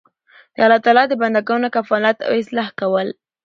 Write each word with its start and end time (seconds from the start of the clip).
د 0.55 0.57
الله 0.65 0.79
تعالی 0.85 1.05
د 1.07 1.13
بندګانو 1.21 1.73
کفالت 1.75 2.17
او 2.27 2.31
اصلاح 2.41 2.67
کول 2.79 3.07